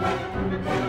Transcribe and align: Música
Música 0.00 0.79